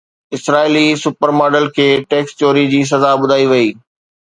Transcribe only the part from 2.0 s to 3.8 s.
tax چوري جي سزا ٻڌائي وئي